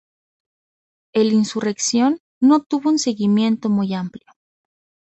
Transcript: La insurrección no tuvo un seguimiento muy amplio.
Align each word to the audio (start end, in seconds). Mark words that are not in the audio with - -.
La 1.13 1.31
insurrección 1.31 2.21
no 2.39 2.63
tuvo 2.63 2.89
un 2.89 2.97
seguimiento 2.97 3.69
muy 3.69 3.93
amplio. 3.93 4.25